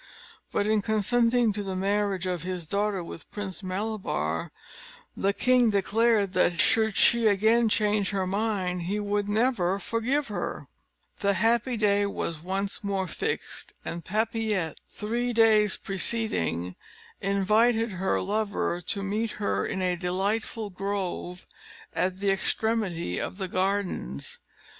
But 0.51 0.65
in 0.65 0.81
consenting 0.81 1.53
to 1.53 1.61
the 1.61 1.75
marriage 1.75 2.25
of 2.25 2.41
his 2.41 2.65
daughter 2.65 3.03
with 3.03 3.29
Prince 3.29 3.61
Malabar, 3.61 4.51
the 5.15 5.31
king 5.31 5.69
declared 5.69 6.33
that, 6.33 6.59
should 6.59 6.97
she 6.97 7.27
again 7.27 7.69
change 7.69 8.09
her 8.09 8.25
mind, 8.25 8.81
he 8.89 8.99
would 8.99 9.29
never 9.29 9.77
forgive 9.77 10.27
her. 10.29 10.65
The 11.19 11.35
happy 11.35 11.77
day 11.77 12.07
was 12.07 12.41
once 12.41 12.83
more 12.83 13.07
fixed, 13.07 13.73
and 13.85 14.03
Papillette, 14.03 14.79
three 14.89 15.33
days 15.33 15.77
preceding, 15.77 16.75
invited 17.21 17.91
her 17.91 18.19
lover 18.19 18.81
to 18.81 19.03
meet 19.03 19.31
her 19.37 19.67
in 19.67 19.83
a 19.83 19.95
delightful 19.95 20.71
grove 20.71 21.45
at 21.93 22.19
the 22.19 22.31
extremity 22.31 23.19
of 23.19 23.37
the 23.37 23.47
gardens. 23.47 24.39